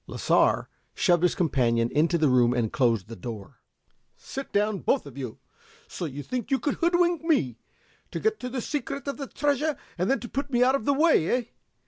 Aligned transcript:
Lasar 0.07 0.67
shoved 0.95 1.21
his 1.21 1.35
companion 1.35 1.91
into 1.91 2.17
the 2.17 2.27
room 2.27 2.55
and 2.55 2.73
closed 2.73 3.07
the 3.07 3.15
door. 3.15 3.59
"Sit 4.17 4.51
down, 4.51 4.79
both 4.79 5.05
of 5.05 5.15
you! 5.15 5.37
So 5.87 6.05
you 6.05 6.23
thought 6.23 6.47
to 6.47 6.57
hoodwink 6.57 7.23
me 7.23 7.59
to 8.09 8.19
get 8.19 8.39
the 8.39 8.61
secret 8.61 9.07
of 9.07 9.17
the 9.17 9.27
treasure 9.27 9.77
and 9.99 10.09
then 10.09 10.19
put 10.19 10.49
me 10.49 10.63
out 10.63 10.73
of 10.73 10.85
the 10.85 10.93
way, 10.93 11.29
eh? 11.29 11.43